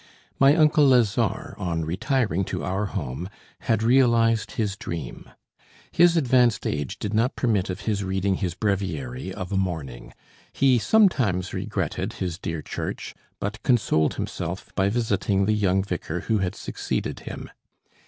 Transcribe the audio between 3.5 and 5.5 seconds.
had realised his dream;